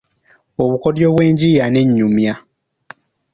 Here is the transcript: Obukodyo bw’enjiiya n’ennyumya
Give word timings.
Obukodyo 0.63 1.07
bw’enjiiya 1.13 1.65
n’ennyumya 1.69 2.33